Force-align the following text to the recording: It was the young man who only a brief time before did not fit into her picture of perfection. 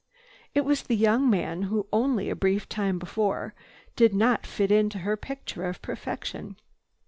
It 0.55 0.65
was 0.65 0.81
the 0.81 0.95
young 0.95 1.29
man 1.29 1.61
who 1.69 1.85
only 1.93 2.31
a 2.31 2.35
brief 2.35 2.67
time 2.67 2.97
before 2.97 3.53
did 3.95 4.15
not 4.15 4.47
fit 4.47 4.71
into 4.71 4.97
her 5.05 5.15
picture 5.15 5.63
of 5.65 5.79
perfection. 5.79 6.55